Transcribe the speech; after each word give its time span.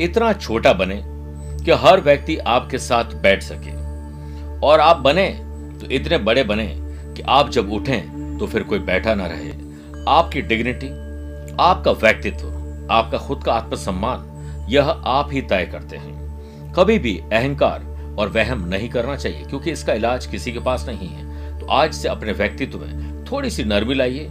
इतना 0.00 0.32
छोटा 0.32 0.72
बने 0.72 1.00
कि 1.64 1.70
हर 1.80 2.00
व्यक्ति 2.00 2.36
आपके 2.36 2.78
साथ 2.78 3.14
बैठ 3.22 3.42
सके। 3.42 3.72
और 4.60 4.80
आप 4.80 4.96
बने 4.96 5.28
तो 5.80 5.90
इतने 5.90 6.18
बड़े 6.18 6.42
बने 6.44 6.66
कि 7.16 7.22
आप 7.22 7.50
जब 7.50 7.72
उठें 7.72 8.38
तो 8.38 8.46
फिर 8.46 8.62
कोई 8.62 8.78
बैठा 8.80 9.14
ना 9.14 9.26
रहे। 9.26 9.50
आपकी 10.08 10.40
डिग्निटी 10.42 10.88
आपका 11.60 11.92
व्यक्तित्व, 11.92 12.46
आपका 12.90 13.18
खुद 13.18 13.42
का 13.44 13.52
आत्मसम्मान, 13.52 14.66
यह 14.70 14.88
आप 14.88 15.32
ही 15.32 15.42
तय 15.42 15.68
करते 15.72 15.96
हैं। 15.96 16.72
कभी 16.72 16.98
भी 16.98 17.18
अहंकार 17.32 17.82
और 18.18 18.28
वहम 18.28 18.64
नहीं 18.68 18.88
करना 18.88 19.16
चाहिए, 19.16 19.44
क्योंकि 19.44 19.70
इसका 19.70 19.92
इलाज 19.92 20.26
किसी 20.26 20.52
के 20.52 20.58
पास 20.58 20.86
नहीं 20.88 21.08
है। 21.08 21.58
तो 21.58 21.66
आज 21.66 21.94
से 21.94 22.08
अपने 22.08 22.32
व्यक्तित्व 22.32 22.78
में 22.78 23.24
थोड़ी 23.24 23.50
सी 23.50 23.64
नरमी 23.64 23.94
लाइए 23.94 24.28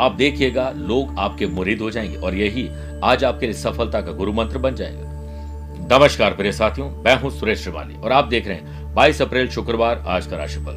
आप 0.00 0.12
देखिएगा, 0.12 0.70
लोग 0.76 1.18
आपके 1.18 1.46
मुरीद 1.46 1.80
हो 1.80 1.90
जाएँगे 1.90 2.16
और 2.16 2.34
यही 2.34 2.68
आज 3.04 3.24
आपके 3.24 3.46
लिए 3.46 3.54
सफलता 3.54 4.00
का 4.00 4.12
गुरु 4.12 4.32
मंत्र 4.32 4.58
बन 4.58 4.74
जाएगा। 4.74 5.98
नमस्कार 5.98 6.34
प्रिय 6.34 6.52
साथियों, 6.52 6.90
मैं 6.90 7.20
हूँ 7.20 7.30
सुरेश 7.30 7.62
श्रिवाली 7.62 7.94
और 7.94 8.12
आप 8.12 8.24
देख 8.24 8.46
रहे 8.46 8.56
हैं 8.56 8.94
22 8.94 9.22
अप्रैल 9.22 9.48
शुक्रवार, 9.48 10.04
आज 10.06 10.26
का 10.26 10.36
राशिफल। 10.36 10.76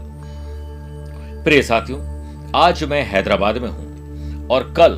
प्रिय 1.43 1.61
साथियों, 1.61 1.99
आज 2.55 2.83
मैं 2.83 3.03
हैदराबाद 3.03 3.57
में 3.57 3.69
हूँ 3.69 4.47
और 4.47 4.73
कल 4.77 4.95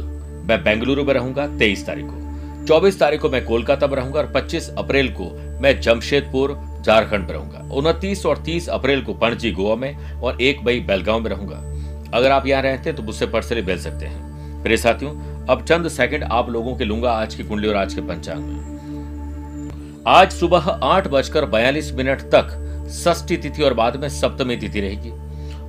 मैं 0.48 0.64
बेंगलुरु 0.64 1.04
में 1.04 1.14
रहूँगा 1.14 1.48
23 1.58 1.86
तारीख 1.86 2.06
को। 2.06 2.66
24 2.66 3.00
तारीख 3.00 3.22
को 3.22 3.30
मैं 3.30 3.46
कोलकाता 3.46 3.88
में 3.88 3.96
रहूँगा 3.96 4.20
और 4.20 4.32
25 4.36 4.70
अप्रैल 4.78 5.10
को 5.12 5.60
मैं 5.62 5.82
जमशेदपुर, 5.82 6.82
झारखंड 6.86 7.22
में 7.22 7.34
रहूँगा। 7.34 7.70
उनतीस 7.74 8.26
और 8.26 8.38
30 8.38 8.70
अप्रैल 8.70 9.02
को 9.02 9.14
पणजी 9.14 9.52
गोवा 9.52 9.76
में 9.76 10.14
और 10.14 10.42
एक 10.42 10.64
मई 10.66 10.80
बेलगांव 10.80 11.20
में 11.20 11.30
रहूँगा। 11.30 11.71
अगर 12.14 12.32
आप 12.32 12.48
यहाँ 12.48 12.62
रहते 12.62 12.90
हैं 12.90 12.96
तो 12.98 13.04
मुझसे 13.04 13.26
पर्सनली 13.26 13.62
मिल 13.62 13.80
सकते 13.80 14.06
हैं। 14.06 14.64
प्रिय 14.64 14.78
साथियों, 14.78 15.12
अब 15.46 15.64
चंद 15.66 15.88
सेकंड 15.88 16.24
आप 16.24 16.50
लोगों 16.50 16.76
के 16.76 16.86
लूँगा 16.86 17.12
आज 17.12 17.36
की 17.36 17.44
कुंडली 17.44 17.68
और 17.68 17.76
आज 17.76 17.94
के 17.94 18.02
पंचांग 18.02 18.44
में। 18.44 20.04
आज 20.08 20.32
सुबह 20.32 20.70
आठ 20.84 21.08
बजकर 21.08 21.46
बयालीस 21.46 21.92
मिनट 21.94 22.22
तक 22.36 22.58
षष्ठी 22.94 23.38
तिथि 23.38 23.64
और 23.64 23.74
बाद 23.74 23.96
में 23.96 24.08
सप्तमी 24.10 24.56
तिथि 24.58 24.82
रहेगी। 24.82 25.12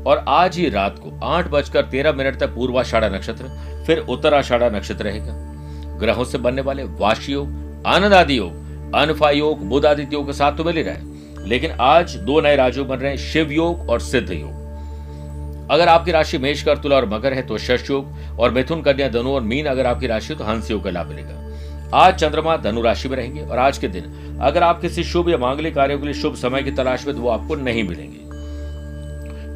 और 0.03 0.25
आज 0.29 0.57
ही 0.57 0.69
रात 0.69 0.99
को 0.99 1.19
आठ 1.25 1.49
बजकर 1.49 1.83
तेरह 1.83 2.13
मिनट 2.13 2.39
तक 2.39 2.55
पूर्वाषाढ़ा 2.55 3.09
नक्षत्र, 3.09 3.49
फिर 3.87 3.99
उत्तराषाढ़ा 3.99 4.69
नक्षत्र 4.69 5.05
रहेगा। 5.05 5.35
ग्रहों 5.99 6.25
से 6.25 6.39
बनने 6.39 6.63
वाले 6.63 6.85
वाशी 6.85 7.33
योग, 7.33 7.83
आनंद 7.87 8.15
आदि 8.15 8.39
योग, 8.39 8.95
अनफा 8.95 9.31
योग, 9.31 9.69
बुध 9.69 9.87
आदित्य 9.87 10.17
योग 10.17 10.27
के 10.27 10.33
साथ 10.33 10.57
तो 10.57 10.65
मिल 10.65 10.77
ही 10.77 10.83
रहे 10.83 11.47
लेकिन 11.49 11.71
आज 11.81 12.17
दो 12.17 12.41
नए 12.41 12.57
राजयोग 12.57 12.89
बन 12.89 12.97
रहे 12.97 13.11
हैं, 13.11 13.19
शिव 13.19 13.53
योग 13.53 13.89
और 13.91 14.01
सिद्ध 14.01 14.31
योग। 14.31 14.62
अगर 15.71 15.89
आपकी 15.89 16.13
राशि 16.13 16.39
मेष 16.39 16.63
कर 16.63 16.79
तुला 16.79 16.97
और 16.97 17.09
मकर 17.09 17.33
है 17.33 17.43
तो 17.43 17.59
शश 17.59 17.91
योग 17.91 18.39
और 18.41 18.51
मिथुन 18.51 18.83
कन्या 18.83 19.09
धनु 19.09 19.31
और 19.31 19.43
मीन 19.43 19.67
अगर 19.67 19.87
आपकी 19.87 20.07
राशि 20.07 20.35
तो 20.35 20.45
हंस 20.45 20.71
योग 20.71 20.83
का 20.85 20.91
लाभ 20.91 21.09
मिलेगा। 21.09 21.99
आज 21.99 22.15
चंद्रमा 22.15 22.57
धनु 22.57 22.83
राशि 22.83 23.09
में 23.09 23.17
रहेंगे 23.17 23.41
और 23.41 23.59
आज 23.59 23.79
के 23.79 23.89
दिन 23.89 24.39
अगर 24.43 24.63
आप 24.63 24.81
किसी 24.81 25.05
शुभ 25.05 25.29
या 25.29 25.39
मांगलिक 25.39 25.75
कार्यों 25.75 25.99
के 25.99 26.05
लिए 26.05 26.15
शुभ 26.15 26.35
समय 26.35 26.63
की 26.63 26.71
तलाश 26.71 27.07
में 27.07 27.15
तो 27.17 27.23
वो 27.23 27.29
आपको 27.29 27.55
नहीं 27.55 27.85
मिलेंगे। 27.85 28.19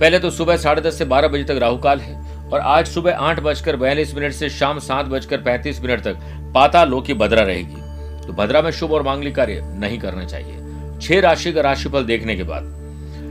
पहले 0.01 0.19
तो 0.19 0.31
सुबह 0.31 0.57
साढ़े 0.57 0.83
दस 0.83 0.99
से 0.99 1.05
बारह 1.05 1.29
बजे 1.29 1.45
तक 1.45 1.59
राहु 1.61 1.79
काल 1.79 2.01
है 2.01 2.15
और 2.49 2.61
आज 2.61 2.87
सुबह 2.87 3.17
आठ 3.19 3.41
बजकर 3.41 3.77
बयालीस 3.77 4.15
मिनट 4.15 4.33
से 4.33 4.51
शाम 4.51 4.79
सात 4.79 5.07
बजकर 5.07 5.39
पैंतीस 5.39 5.81
मिनट 5.83 6.01
तक 6.01 6.17
पाता 6.55 6.85
लो 6.85 7.01
की 7.01 7.15
भद्रा 7.15 7.43
रहेगी। 7.43 8.27
तो 8.27 8.33
भद्रा 8.33 8.63
में 8.63 8.71
शुभ 8.71 8.93
और 8.93 9.03
मांगलिक 9.03 9.35
कार्य 9.35 9.61
नहीं 9.79 9.99
करना 9.99 10.25
चाहिए। 10.25 10.99
छह 11.01 11.21
राशि 11.21 11.53
का 11.53 11.61
राशिफल 11.61 12.05
देखने 12.05 12.37
के 12.37 12.43
बाद 12.43 12.75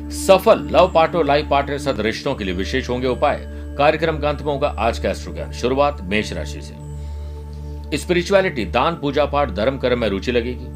सफल 0.09 0.59
लव 0.71 0.91
पार्टनर 0.95 1.25
लाइफ 1.25 1.47
पार्टनर 1.49 1.77
साथ 1.77 1.99
रिश्तों 1.99 2.35
के 2.35 2.43
लिए 2.43 2.53
विशेष 2.53 2.89
होंगे 2.89 3.07
उपाय। 3.07 3.39
कार्यक्रम 3.77 4.19
का 4.19 4.29
अंत 4.29 4.41
में 4.41 4.53
होगा 4.53 4.75
आज 4.79 4.99
का 4.99 5.09
एस्ट्रो 5.09 5.33
ज्ञान 5.33 5.51
शुरुआत 5.51 6.01
मेष 6.01 6.33
राशि 6.33 6.61
से। 6.61 7.97
स्पिरिचुअलिटी, 7.97 8.65
दान, 8.65 8.93
पूजा 8.95 9.25
पाठ, 9.25 9.51
धर्म, 9.51 9.77
कर्म 9.77 9.99
में 9.99 10.09
रुचि 10.09 10.31
लगेगी। 10.31 10.67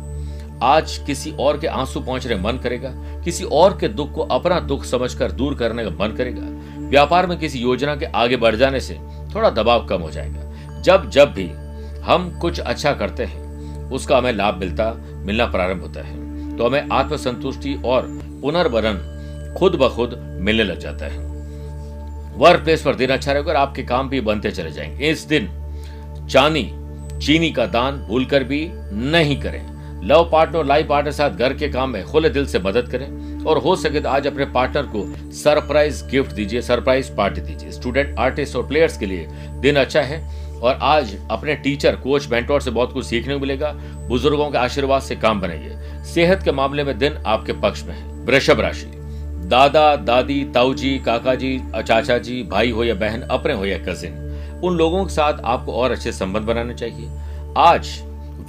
आज 0.63 0.97
किसी 0.97 1.31
और 1.31 1.59
के 1.59 1.67
आँसू 1.67 1.99
पहुँच 1.99 2.27
रहे 2.27 2.39
मन 2.39 2.57
करेगा। 2.57 2.89
किसी 2.95 3.43
और 3.43 3.77
के 3.77 3.87
दुख 3.87 4.13
को 4.13 4.21
अपना 4.21 4.59
दुख 4.59 4.83
समझकर 4.83 5.31
दूर 5.31 5.55
करने 5.55 5.83
का 5.83 5.89
मन 5.89 6.15
करेगा। 6.15 6.41
व्यापार 6.89 7.27
में 7.27 7.37
किसी 7.37 7.59
योजना 7.59 7.95
के 7.95 8.05
आगे 8.05 8.37
बढ़ 8.37 8.55
जाने 8.55 8.79
से 8.79 8.99
थोड़ा 9.35 9.49
दबाव 9.49 9.85
कम 9.85 10.01
हो 10.01 10.09
जाएगा। 10.09 10.53
जब 10.81 11.09
जब 11.09 11.33
भी 11.33 11.49
हम 11.99 12.39
कुछ 12.39 12.59
अच्छा 12.59 12.93
करते 12.93 13.23
हैं, 13.23 13.49
उसका 13.89 14.17
हमें 14.17 14.33
लाभ 14.33 14.57
मिलता, 14.57 14.93
मिलना 14.99 15.45
प्रारंभ 15.45 15.81
होता 15.81 16.01
है। 16.01 16.29
तो 16.57 16.65
हमें 16.65 16.89
आत्मसंतुष्टि 16.91 17.81
और 17.85 18.01
पुनर्वरण 18.41 19.18
खुद 19.57 19.75
ब 19.75 19.89
खुद 19.89 20.17
मिलने 20.41 20.63
लग 20.63 20.79
जाता 20.79 21.05
है। 21.05 21.27
वर्क 22.37 22.63
प्लेस 22.63 22.81
पर 22.81 22.95
दिन 22.95 23.09
अच्छा 23.09 23.31
रहेगा 23.31 23.49
और 23.49 23.55
आपके 23.55 23.83
काम 23.83 24.09
भी 24.09 24.21
बनते 24.21 24.51
चले 24.51 24.71
जाएँगे। 24.71 25.09
इस 25.09 25.21
दिन 25.21 25.49
चांदी 26.31 26.69
चीनी 27.19 27.51
का 27.51 27.65
दान 27.65 27.97
भूलकर 27.97 28.43
भी 28.43 28.67
नहीं 28.91 29.41
करें। 29.41 29.79
लव 30.03 30.29
पार्टनर 30.31 30.65
लाइफ 30.65 30.87
पार्टनर 30.87 31.11
साथ 31.11 31.29
घर 31.29 31.53
के 31.53 31.69
काम 31.69 31.89
में 31.89 32.03
खुले 32.03 32.29
दिल 32.29 32.45
से 32.47 32.59
मदद 32.59 32.89
करें 32.89 33.45
और 33.45 33.57
हो 33.57 33.75
सके 33.75 33.99
तो 33.99 34.09
आज 34.09 34.27
अपने 34.27 34.45
पार्टनर 34.45 34.83
को 34.83 35.31
सरप्राइज़ 35.31 36.03
गिफ्ट 36.05 36.31
दीजिए 36.31 36.61
सरप्राइज़ 36.61 37.11
पार्टी 37.11 37.41
दीजिए। 37.41 37.71
स्टूडेंट 37.71 38.19
आर्टिस्ट 38.19 38.55
और 38.55 38.67
प्लेयर्स 38.67 38.97
के 38.97 39.05
लिए 39.05 39.27
दिन 39.59 39.75
अच्छा 39.75 40.01
है 40.01 40.21
और 40.59 40.79
आज 40.81 41.15
अपने 41.31 41.55
टीचर 41.55 41.95
कोच 41.95 42.27
मेंटोर 42.27 42.61
से 42.61 42.71
बहुत 42.71 42.93
कुछ 42.93 43.05
सीखने 43.05 43.33
को 43.33 43.39
मिलेगा। 43.39 43.71
बुज़ुर्गों 44.07 44.49
के 44.49 44.57
आशीर्वाद 44.57 45.01
से 45.01 45.15
काम 45.15 45.41
बनेंगे। 45.41 46.03
सेहत 46.05 46.43
के 46.43 46.51
मामले 46.51 46.83
में 46.83 46.97
दिन 46.97 47.17
आपके 47.25 47.53
पक्ष 47.53 47.83
में 47.83 47.93
है। 47.93 48.25
वृषभ 48.25 48.59
राशि। 48.59 48.98
दादा, 49.49 49.95
दादी 49.95 50.43
ताऊ 50.53 50.73
जी 50.73 50.97
काका 50.97 51.33
जी 51.35 51.57
चाचा 51.77 52.17
जी 52.17 52.41
भाई 52.43 52.71
हो 52.71 52.83
या 52.83 52.95
बहन, 52.95 53.21
अपने 53.21 53.53
हो 53.53 53.65
या 53.65 53.77
कजिन 53.77 54.59
उन 54.63 54.75
लोगों 54.77 55.03
के 55.05 55.13
साथ 55.13 55.39
आपको 55.43 55.73
और 55.73 55.91
अच्छे 55.91 56.11
संबंध 56.11 56.43
बनाने 56.43 56.73
चाहिए। 56.73 57.09
आज 57.57 57.89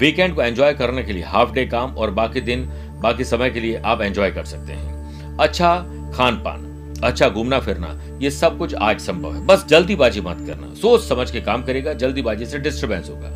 वीकेंड 0.00 0.35
को 0.35 0.43
एंजॉय 0.43 0.73
करने 0.75 1.02
के 1.02 1.12
लिए 1.12 1.23
हाफ़ 1.23 1.52
डे 1.52 1.64
काम 1.67 1.94
और 1.94 2.11
बाकी 2.11 2.41
दिन, 2.41 2.64
बाकी 3.02 3.25
समय 3.25 3.50
के 3.50 3.61
लिए 3.61 3.76
आप 3.76 4.02
एंजॉय 4.02 4.31
कर 4.31 4.44
सकते 4.44 4.73
हैं। 4.73 5.37
अच्छा 5.38 5.75
खान 6.14 6.37
पान 6.37 6.69
अच्छा 7.05 7.29
घूमना 7.29 7.58
फिरना 7.61 7.99
ये 8.23 8.31
सब 8.31 8.58
कुछ 8.58 8.75
आज 8.75 9.00
संभव 9.00 9.35
है। 9.35 9.44
बस 9.47 9.64
जल्दीबाजी 9.69 10.20
मत 10.20 10.44
करना। 10.47 10.75
सोच 10.75 11.02
समझ 11.02 11.31
के 11.31 11.41
काम 11.41 11.62
करेगा 11.62 11.93
जल्दीबाजी 11.94 12.47
से 12.47 12.58
डिस्टर्बेंस 12.58 13.08
होगा। 13.11 13.29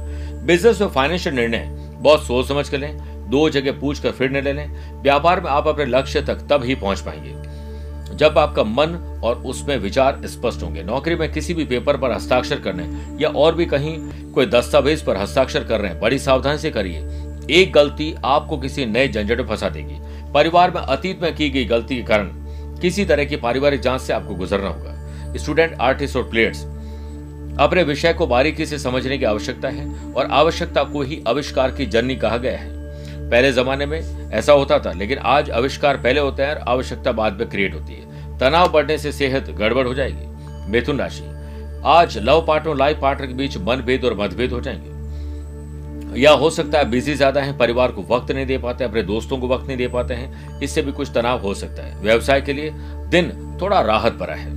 बिज़नेस 0.46 0.82
और 0.82 0.90
फाइनेंशियल 0.90 1.34
निर्णय, 1.34 1.66
बहुत 1.94 2.26
सोच 2.26 2.49
समझ 2.49 2.69
कर 2.69 2.78
लें 2.78 3.13
दो 3.31 3.49
जगह 3.50 3.81
पूछ 3.81 3.99
कर 4.00 4.11
फिर 4.11 4.31
निर्णय 4.31 4.53
लें। 4.53 5.03
व्यापार 5.03 5.41
में 5.41 5.50
आप 5.50 5.67
अपने 5.69 5.85
लक्ष्य 5.87 6.23
तक 6.23 6.47
तब 6.50 6.65
ही 6.65 6.75
पहुँच 6.75 7.00
पाएँगे, 7.00 7.32
जब 8.17 8.38
आपका 8.38 8.65
मन 8.65 8.94
और 9.25 9.37
उसमें 9.44 9.76
विचार 9.79 10.21
स्पष्ट 10.25 10.62
होंगे। 10.62 10.82
नौकरी 10.82 11.15
में 11.15 11.32
किसी 11.32 11.55
भी 11.55 11.65
पेपर 11.65 11.97
पर 11.97 12.12
हस्ताक्षर 12.12 12.61
करने 12.61 12.85
या 13.23 13.29
और 13.29 13.55
भी 13.55 13.67
कहीं 13.67 13.97
कोई 14.32 14.47
दस्तावेज़ 14.47 15.05
पर 15.05 15.17
हस्ताक्षर 15.17 15.65
कर 15.65 15.81
रहे 15.81 15.91
हैं, 15.91 16.00
बड़ी 16.00 16.19
सावधानी 16.19 16.59
से 16.59 16.71
करिए। 16.71 17.23
एक 17.50 17.73
गलती 17.73 18.15
आपको 18.25 18.59
किसी 18.59 18.87
नए 18.87 19.09
झंझट 19.09 19.38
में 19.38 19.47
फंसा 19.47 19.69
देगी। 19.69 19.99
परिवार 20.32 20.71
में, 20.71 20.81
अतीत 20.81 21.23
में 21.23 21.35
की 21.35 21.50
गई 21.50 21.65
गलती 21.65 21.97
के 21.97 22.03
कारण 22.03 22.31
किसी 22.81 23.05
तरह 23.05 23.25
की 23.25 23.37
पारिवारिक 23.37 23.81
जाँच 23.81 24.00
से 24.00 24.12
आपको 24.12 24.35
गुजरना 24.35 24.69
होगा। 24.69 25.37
स्टूडेंट, 25.37 25.76
आर्टिस्ट 25.81 26.17
और 26.17 26.23
प्लेयर्स, 26.23 26.65
अपने 27.59 27.82
विषय 27.82 28.12
को 28.12 28.26
बारीकी 28.26 28.67
से 28.67 28.79
समझने 28.79 29.19
की 29.19 29.25
आवश्यकता 29.25 29.69
है 29.69 30.12
और 30.12 30.29
आवश्यकता 30.32 30.82
को 30.85 31.03
ही 31.03 31.23
आविष्कार 31.29 31.71
की 31.71 31.87
जननी 31.87 32.17
कहा 32.17 32.37
गया 32.37 32.59
है। 32.59 32.74
पहले 33.35 33.53
जमाने 33.53 33.87
में 33.87 34.31
ऐसा 34.31 34.53
होता 34.53 34.79
था, 34.79 34.93
लेकिन 34.93 35.19
आज 35.19 35.51
आविष्कार 35.51 35.97
पहले 35.97 36.21
होते 36.21 36.43
हैं 36.43 36.55
और 36.55 36.59
आवश्यकता 36.69 37.13
बाद 37.13 37.33
में 37.33 37.49
क्रिएट 37.49 37.75
होती 37.75 37.95
है। 37.95 38.39
तनाव 38.39 38.73
बढ़ने 38.73 38.99
से 38.99 39.13
सेहत 39.13 39.51
गड़बड़ 39.51 39.87
हो 39.87 39.95
जाएगी। 39.95 40.71
मिथुन 40.71 40.99
राशि, 40.99 41.23
आज 41.85 42.19
लव 42.19 42.45
पार्टनर 42.47 42.71
और 42.71 42.77
लाइफ 42.77 42.99
पार्टनर 43.01 43.27
के 43.27 43.35
बीच 43.35 43.57
मनभेद 43.59 44.05
और 44.05 44.15
मतभेद 44.19 44.53
हो 44.53 44.61
जाएँगे। 44.61 46.21
या 46.21 46.33
हो 46.33 46.51
सकता 46.51 46.79
है 46.79 46.91
बिज़ी 46.91 47.15
ज़्यादा 47.15 47.41
है, 47.41 47.57
परिवार 47.59 47.93
को 47.93 48.03
वक्त 48.03 48.31
नहीं 48.33 48.47
दे 48.47 48.59
पाते, 48.59 48.85
अपने 48.85 49.03
दोस्तों 49.03 49.39
को 49.39 49.49
वक्त 49.49 49.67
नहीं 49.67 49.77
दे 49.77 49.89
पाते 49.89 50.15
हैं, 50.15 50.61
इससे 50.61 50.83
भी 50.83 50.93
कुछ 50.93 51.11
तनाव 51.15 51.41
हो 51.41 51.55
सकता 51.55 51.83
है। 51.83 52.01
व्यवसाय 52.01 52.41
के 52.41 52.53
लिए 52.53 52.71
दिन 53.09 53.59
थोड़ा 53.61 53.81
राहत 53.81 54.13
भरा 54.13 54.35
है। 54.35 54.53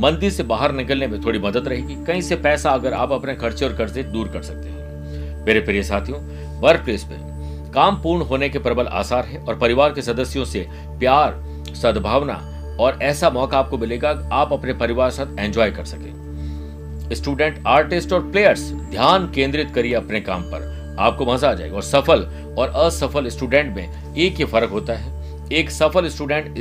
मंदी 0.00 0.30
से 0.30 0.42
बाहर 0.42 0.72
निकलने 0.72 1.06
में 1.06 1.20
थोड़ी 1.24 1.38
मदद 1.38 1.68
रहेगी। 1.68 2.04
कहीं 2.04 2.20
से 2.20 2.36
पैसा 2.36 2.70
अगर 2.70 2.92
आप 2.92 3.12
अपने 3.12 3.34
खर्चे 3.34 3.64
और 3.64 3.76
कर्जे 3.76 4.02
दूर 4.02 4.28
कर 4.28 4.42
सकते 4.42 4.68
हैं। 4.68 5.44
मेरे 5.46 5.60
प्रिय 5.60 5.82
साथियों 5.82 6.20
वर्क 6.60 6.80
प्लेस 6.80 7.04
पे 7.04 7.31
काम 7.74 7.96
पूर्ण 8.02 8.22
होने 8.22 8.48
के 8.48 8.58
प्रबल 8.58 8.86
आसार 8.86 9.24
है 9.24 9.38
और 9.38 9.58
परिवार 9.58 9.92
के 9.92 10.02
सदस्यों 10.02 10.44
से 10.44 10.66
प्यार, 10.70 11.42
सद्भावना 11.74 12.34
और 12.80 12.98
ऐसा 13.02 13.30
मौका 13.30 13.58
आपको 13.58 13.78
मिलेगा, 13.78 14.10
आप 14.32 14.52
अपने 14.52 14.72
परिवार 14.72 15.10
साथ 15.10 15.38
एंजॉय 15.38 15.70
कर 15.70 15.84
सके। 15.84 17.14
स्टूडेंट 17.14 17.62
आर्टिस्ट 17.66 18.12
और 18.12 18.20
प्लेयर्स 18.22 18.70
ध्यान 18.72 19.30
केंद्रित 19.34 19.70
करिए 19.70 19.94
अपने 19.94 20.20
काम 20.20 20.42
पर। 20.44 20.70
आपको 21.00 21.26
मज़ा 21.26 21.50
आ 21.50 21.54
जाएगा 21.54 21.76
और 21.76 21.82
सफल 21.82 22.22
और 22.58 22.72
असफल 22.76 23.28
स्टूडेंट 23.28 23.74
में 23.76 24.14
एक 24.16 24.36
ही 24.36 24.44
फ़र्क 24.44 24.70
होता 24.70 24.92
है। 24.92 25.50
एक 25.52 25.70
सफल 25.70 26.08
स्टूडेंट 26.08 26.58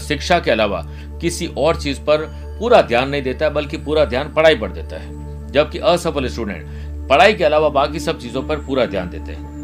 शिक्षा 0.00 0.38
के 0.40 0.50
अलावा 0.50 0.82
किसी 1.20 1.46
और 1.58 1.76
चीज़ 1.76 2.00
पर 2.00 2.26
पूरा 2.60 2.80
ध्यान 2.82 3.08
नहीं 3.08 3.22
देता, 3.22 3.48
बल्कि 3.48 3.76
पूरा 3.76 4.04
ध्यान 4.04 4.32
पढ़ाई 4.34 4.54
पर 4.54 4.70
देता 4.70 4.96
है। 4.96 5.52
जबकि 5.52 5.78
असफल 5.78 6.28
स्टूडेंट 6.28 7.08
पढ़ाई 7.08 7.34
के 7.34 7.44
अलावा 7.44 7.68
बाकी 7.68 8.00
सब 8.00 8.18
चीज़ों 8.18 8.42
पर 8.42 8.56
पूरा 8.56 8.86
ध्यान 8.86 9.10
देते 9.10 9.32
हैं। 9.32 9.57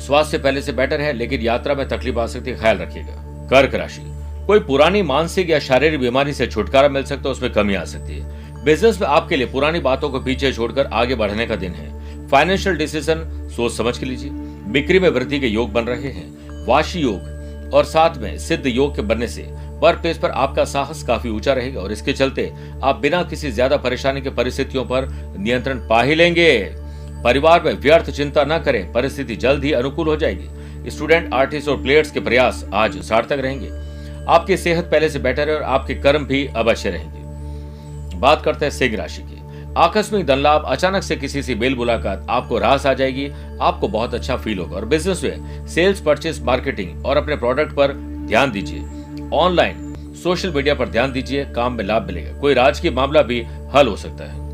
स्वास्थ्य 0.00 0.38
पहले 0.38 0.62
से 0.62 0.72
बेटर 0.72 1.00
है, 1.00 1.12
लेकिन 1.12 1.40
यात्रा 1.40 1.74
में 1.74 1.86
तकलीफ़ 1.88 2.18
आ 2.18 2.26
सकती 2.26 2.50
है, 2.50 2.58
ख्याल 2.58 2.78
रखिएगा। 2.78 3.46
कर्क 3.48 3.74
राशि। 3.74 4.02
कोई 4.46 4.60
पुरानी 4.60 5.02
मानसिक 5.02 5.50
या 5.50 5.58
शारीरिक 5.60 6.00
बीमारी 6.00 6.32
से 6.32 6.46
छुटकारा 6.46 6.88
मिल 6.88 7.04
सकता 7.04 7.28
है, 7.28 7.32
उसमें 7.32 7.52
कमी 7.52 7.74
आ 7.74 7.84
सकती 7.84 8.18
है। 8.18 8.64
बिज़नेस 8.64 9.00
में 9.00 9.06
आपके 9.08 9.36
लिए 9.36 9.46
पुरानी 9.46 9.80
बातों 9.80 10.10
को 10.10 10.20
पीछे 10.20 10.52
छोड़कर 10.52 10.86
आगे 10.86 11.14
बढ़ने 11.14 11.46
का 11.46 11.56
दिन 11.56 11.72
है। 11.72 12.28
फाइनेंशियल 12.28 12.76
डिसीज़न 12.76 13.24
सोच 13.56 13.72
समझ 13.72 13.96
के 13.98 14.06
लीजिए। 14.06 14.30
बिक्री 14.72 14.98
में 14.98 15.08
वृद्धि 15.08 15.40
के 15.40 15.46
योग 15.46 15.72
बन 15.72 15.84
रहे 15.84 16.10
हैं। 16.10 16.64
वाशी 16.66 17.00
योग 17.00 17.72
और 17.74 17.84
साथ 17.84 18.16
में 18.16 18.36
सिद्ध 18.38 18.66
योग 18.66 18.94
के 18.96 19.02
बनने 19.02 19.28
से 19.28 19.42
वर्क 19.80 19.98
प्लेस 19.98 20.18
पर 20.18 20.30
आपका 20.30 20.64
साहस 20.64 21.02
काफ़ी 21.02 21.30
ऊँचा 21.30 21.52
रहेगा 21.52 21.80
और 21.80 21.92
इसके 21.92 22.12
चलते 22.12 22.50
आप 22.82 22.96
बिना 22.96 23.22
किसी 23.22 23.50
ज़्यादा 23.50 23.76
परेशानी 23.76 24.20
के 24.20 24.30
परिस्थितियों 24.30 24.84
पर 24.84 25.08
नियंत्रण 25.38 25.78
पा 25.88 26.02
ही 26.02 26.14
लेंगे। 26.14 26.52
परिवार 27.24 27.62
में 27.62 27.72
व्यर्थ 27.72 28.10
चिंता 28.10 28.44
न 28.44 28.58
करें, 28.58 28.92
परिस्थिति 28.92 29.36
जल्द 29.36 29.64
ही 29.64 29.72
अनुकूल 29.72 30.08
हो 30.08 30.16
जाएगी। 30.16 30.90
स्टूडेंट, 30.90 31.34
आर्टिस्ट 31.34 31.68
और 31.68 31.82
प्लेयर्स 31.82 32.10
के 32.10 32.20
प्रयास 32.20 32.70
आज 32.74 33.02
सार्थक 33.02 33.32
रहेंगे। 33.32 33.70
आपकी 34.28 34.56
सेहत 34.56 34.84
पहले 34.84 35.08
से 35.08 35.18
बेटर 35.18 35.48
है 35.48 35.56
और 35.56 35.62
आपके 35.62 35.94
कर्म 35.94 36.24
भी 36.24 36.46
अवश्य 36.46 36.90
रहेंगे। 36.90 37.20
बात 38.16 38.42
करते 38.42 38.64
हैं 38.64 38.72
सिंह 38.72 38.96
राशि 38.96 39.22
की। 39.22 39.40
आकस्मिक 39.76 40.26
धन 40.26 40.38
लाभ 40.38 40.64
अचानक 40.66 41.02
से 41.02 41.16
किसी 41.16 41.42
से 41.42 41.54
बेल 41.54 41.74
मुलाकात, 41.74 42.26
आपको 42.30 42.58
रास 42.58 42.86
आ 42.86 42.94
जाएगी, 42.94 43.30
आपको 43.60 43.88
बहुत 43.88 44.14
अच्छा 44.14 44.36
फील 44.36 44.58
होगा। 44.58 44.76
और 44.76 44.84
बिज़नेस 44.84 45.24
में 45.24 45.66
सेल्स 45.66 46.00
परचेस 46.00 46.40
मार्केटिंग 46.42 47.06
और 47.06 47.16
अपने 47.16 47.36
प्रोडक्ट 47.36 47.72
पर 47.72 47.92
ध्यान 48.28 48.50
दीजिए। 48.50 48.80
ऑनलाइन 49.34 49.94
सोशल 50.22 50.50
मीडिया 50.50 50.74
पर 50.74 50.88
ध्यान 50.88 51.12
दीजिए, 51.12 51.44
काम 51.44 51.72
में 51.72 51.84
लाभ 51.84 52.06
मिलेगा। 52.06 52.38
कोई 52.38 52.54
राजकीय 52.54 52.90
मामला 52.90 53.22
भी 53.22 53.46
हल 53.74 53.88
हो 53.88 53.96
सकता 53.96 54.24
है। 54.24 54.49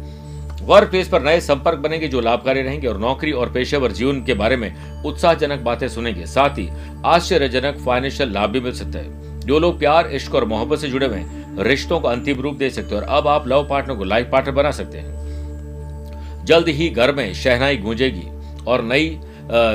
वर्क 0.67 0.89
प्लेस 0.91 1.09
पर 1.09 1.23
नए 1.23 1.41
संपर्क 1.41 1.79
बनेंगे 1.79 2.09
जो 2.09 2.21
लाभकारी 2.21 2.63
रहेंगे 2.63 2.87
और 2.87 2.99
नौकरी 2.99 3.33
और 3.33 3.51
पेशेवर 3.53 3.93
जीवन 3.93 4.23
के 4.25 4.35
बारे 4.35 4.57
में 4.57 5.03
उत्साहजनक 5.03 5.61
बातें 5.61 5.89
सुनेंगे। 5.89 6.27
साथ 6.27 6.59
ही 6.59 6.69
आश्चर्यजनक 7.07 7.77
फाइनेंशियल 7.85 8.33
लाभ 8.33 8.51
भी 8.51 8.61
मिल 8.61 8.73
सकता 8.73 8.99
है। 8.99 9.41
जो 9.41 9.59
लोग 9.59 9.79
प्यार, 9.79 10.07
इश्क 10.07 10.35
और 10.35 10.45
मोहब्बत 10.45 10.79
से 10.79 10.89
जुड़े 10.89 11.07
हुए 11.07 11.17
हैं, 11.17 11.63
रिश्तों 11.65 12.01
को 12.01 12.09
अंतिम 12.09 12.41
रूप 12.41 12.55
दे 12.55 12.71
सकते 12.71 12.95
हैं 12.95 13.03
और 13.03 13.09
अब 13.09 13.29
आप 13.29 13.47
लव 13.49 13.67
पार्टनर 13.69 13.97
को 13.97 14.05
लाइफ 14.05 14.29
पार्टनर 14.33 14.55
बना 14.55 14.71
सकते 14.71 14.99
हैं। 14.99 16.45
जल्द 16.45 16.69
ही 16.69 16.89
घर 16.89 17.13
में 17.15 17.33
शहनाई 17.35 17.77
गूंजेगी 17.77 18.27
और 18.67 18.83
नई 18.85 19.19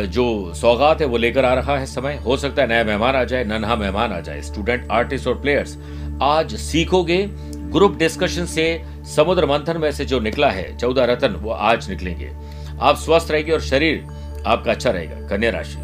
जो 0.07 0.53
सौगात 0.55 1.01
है 1.01 1.07
वो 1.07 1.17
लेकर 1.17 1.45
आ 1.45 1.53
रहा 1.53 1.77
है 1.77 1.85
समय। 1.85 2.15
हो 2.17 2.37
सकता 2.37 2.61
है 2.61 2.67
नया 2.67 2.83
मेहमान 2.83 3.15
आ 3.15 3.23
जाए, 3.23 3.44
नन्हा 3.44 3.75
मेहमान 3.75 4.11
आ 4.11 4.19
जाए। 4.19 4.41
स्टूडेंट 4.41 4.87
आर्टिस्ट 4.91 5.27
और 5.27 5.41
प्लेयर्स 5.41 5.77
आज 6.21 6.55
सीखोगे 6.55 7.17
ग्रुप 7.71 7.97
डिस्कशन 7.97 8.45
से 8.45 8.63
समुद्र 9.15 9.45
मंथन 9.45 9.77
में 9.77 9.91
से 9.91 10.06
जो 10.06 10.19
निकला 10.19 10.50
है, 10.50 10.77
चौदह 10.77 11.06
रतन, 11.06 11.31
वो 11.33 11.51
आज 11.51 11.89
निकलेंगे। 11.89 12.31
आप 12.81 12.97
स्वस्थ 12.97 13.31
रहेंगे 13.31 13.51
और 13.51 13.62
शरीर 13.62 14.03
आपका 14.45 14.71
अच्छा 14.71 14.91
रहेगा, 14.91 15.27
कन्या 15.27 15.50
राशि। 15.51 15.77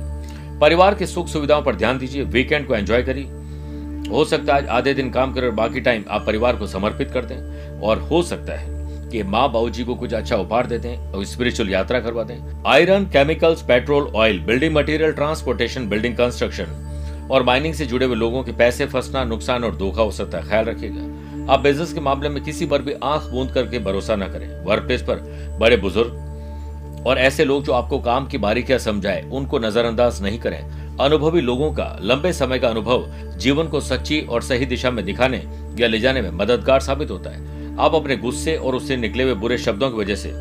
परिवार 0.61 0.95
के 0.95 1.05
सुख 1.05 1.27
सुविधाओं 1.27 1.61
पर 1.61 1.75
ध्यान 1.75 1.97
दीजिए 1.97 2.23
वीकेंड 2.23 2.67
को 2.67 2.75
एंजॉय 2.75 3.03
करिए। 3.03 4.09
हो 4.09 4.23
सकता 4.25 4.55
है 4.55 4.67
आधे 4.67 4.93
दिन 4.93 5.09
काम 5.11 5.33
करें 5.33 5.47
और 5.47 5.53
बाकी 5.53 5.81
टाइम 5.81 6.03
आप 6.09 6.25
परिवार 6.25 6.55
को 6.55 6.67
समर्पित 6.67 7.11
कर 7.11 7.25
दें 7.25 7.79
और 7.79 7.99
हो 8.01 8.21
सकता 8.23 8.53
है 8.53 8.75
कि 9.09 9.23
माँ 9.23 9.51
बाबू 9.51 9.69
जी 9.69 9.83
को 9.83 9.95
कुछ 9.95 10.13
अच्छा 10.13 10.35
उपहार 10.35 10.67
देते 10.67 10.87
हैं 10.87 11.11
और 11.11 11.25
स्पिरिचुअल 11.25 11.69
यात्रा 11.69 11.99
करवा 11.99 12.23
दें। 12.23 12.63
Iron 12.67 13.05
chemicals 13.05 13.61
petrol 13.61 14.11
oil 14.15 14.39
building 14.39 14.75
material 14.75 15.11
transportation 15.11 15.87
building 15.89 16.15
construction 16.15 17.27
और 17.31 17.43
माइनिंग 17.43 17.73
से 17.73 17.85
जुड़े 17.85 18.05
हुए 18.05 18.15
लोगों 18.15 18.43
के 18.43 18.51
पैसे 18.51 18.85
फंसना, 18.85 19.23
नुकसान 19.23 19.63
और 19.63 19.75
धोखा 19.75 20.01
हो 20.01 20.11
सकता 20.11 20.37
है। 20.37 20.49
ख्याल 20.49 20.65
रखिएगा। 20.65 21.16
आप 21.49 21.59
बिज़नेस 21.59 21.93
के 21.93 21.99
मामले 21.99 22.29
में 22.29 22.43
किसी 22.43 22.65
पर 22.65 22.81
भी 22.81 22.93
आँख 23.03 23.23
बूंद 23.23 23.51
करके 23.51 23.79
भरोसा 23.79 24.15
न 24.15 24.27
करें। 24.27 24.65
वर्क 24.65 24.83
प्लेस 24.83 25.01
पर 25.01 25.19
बड़े 25.59 25.77
बुज़ुर्ग 25.77 27.05
और 27.07 27.17
ऐसे 27.17 27.45
लोग 27.45 27.63
जो 27.63 27.73
आपको 27.73 27.99
काम 27.99 28.27
की 28.27 28.37
बारीकियाँ 28.37 28.79
समझाए, 28.79 29.21
उनको 29.31 29.59
नजरअंदाज 29.59 30.21
नहीं 30.21 30.39
करें। 30.39 30.59
अनुभवी 30.97 31.41
लोगों 31.41 31.71
का, 31.73 31.99
लंबे 32.01 32.33
समय 32.33 32.59
का 32.59 32.69
अनुभव, 32.69 33.05
जीवन 33.37 33.67
को 33.67 33.79
सच्ची 33.79 34.19
और 34.21 34.41
सही 34.41 34.65
दिशा 34.65 34.91
में 34.91 35.05
दिखाने 35.05 35.43
या 35.79 35.87
ले 35.87 35.99
जाने 35.99 36.21
में 36.21 36.31
मददगार 36.31 36.79
साबित 36.79 37.11
होता 37.11 37.29
है। 37.29 37.75
आप 37.77 37.95
अपने 37.95 38.15
गुस्से 38.15 38.55
और 38.55 38.75
उससे 38.75 38.97
निकले 38.97 39.23
हुए 39.23 39.33
बुरे 39.33 39.57
शब्दों 39.57 39.91
की 39.91 39.97
वजह 39.97 40.15
से 40.15 40.31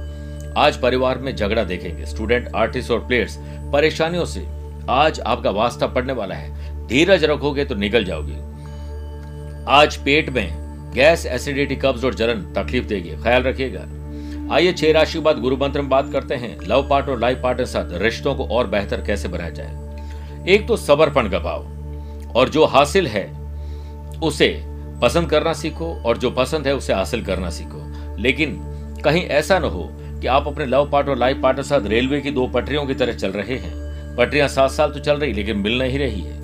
आज 0.59 0.77
परिवार 0.77 1.19
में 1.19 1.35
झगड़ा 1.37 1.65
देखेंगे। 1.65 2.07
स्टूडेंट 2.07 2.49
आर्टिस्ट 2.57 2.91
और 2.91 3.07
प्लेयर्स 3.07 3.39
परेशानियों 3.73 4.25
से 4.25 4.47
आज 4.91 5.21
आपका 5.21 5.51
वास्ता 5.51 5.87
पड़ने 5.87 6.13
वाला 6.13 6.35
है। 6.35 6.87
धीरज 6.87 7.25
रखोगे 7.25 7.65
तो 7.65 7.75
निकल 7.75 8.05
जाओगे। 8.05 8.37
आज 9.69 9.97
पेट 9.97 10.31
में 10.31 10.66
गैस, 10.95 11.27
एसिडिटी, 11.27 11.77
कब्ज 11.77 12.05
और 12.05 12.15
जलन 12.15 12.53
तकलीफ़ 12.57 12.85
देगी। 12.85 13.11
ख्याल 13.11 13.43
रखिएगा। 13.43 13.87
आइए 14.55 14.73
छह 14.73 14.93
राशि 14.93 15.13
के 15.13 15.19
बाद 15.19 15.39
गुरु 15.39 15.57
मंत्र 15.57 15.81
में 15.81 15.91
बात 15.91 16.13
करते 16.13 16.35
हैं। 16.35 16.59
लव 16.69 16.89
पार्ट 16.89 17.09
और 17.09 17.19
लाइफ 17.19 17.41
पार्ट 17.43 17.59
के 17.59 17.65
साथ 17.65 17.89
रिश्तों 17.93 18.35
को 18.35 18.45
और 18.47 18.67
बेहतर 18.67 19.01
कैसे 19.01 19.29
बनाया 19.29 19.51
जाए? 19.51 19.87
एक 20.49 20.69
तो 20.69 20.77
सबरपन 20.77 21.29
का 21.29 21.39
भाव। 21.39 21.77
और 22.37 22.49
जो 22.49 22.65
हासिल 22.65 23.07
है, 23.07 23.37
उसे 24.21 24.63
पसंद 25.03 25.31
करना 25.31 25.53
सीखो, 25.53 26.03
और 26.07 26.19
जो 26.19 26.31
पसंद 26.31 26.67
है, 26.67 26.75
उसे 26.75 26.93
हासिल 26.93 27.25
करना 27.25 27.51
सीखो। 27.51 27.93
लेकिन 28.17 28.61
कहीं 29.05 29.23
ऐसा 29.23 29.59
न 29.59 29.63
हो 29.63 29.91
कि 29.93 30.27
आप 30.27 30.49
अपने 30.49 30.67
लव 30.67 30.91
पार्ट 30.91 31.09
और 31.09 31.19
लाइफ 31.19 31.41
पार्टनर 31.43 31.63
साथ 31.63 31.81
रेलवे 31.87 32.21
की 32.21 32.31
दो 32.31 32.47
पटरियों 32.47 32.87
की 32.87 32.95
तरह 32.95 33.13
चल 33.13 33.29
रहे 33.29 33.57
हैं। 33.57 33.73
पटरियाँ 34.17 34.49
सात 34.49 34.71
साल 34.71 34.93
तो 34.93 34.99
चल 34.99 35.19
रही, 35.19 35.33
लेकिन 35.33 35.57
मिल 35.57 35.79
नहीं 35.79 35.99
रही 35.99 36.21
है। 36.21 36.37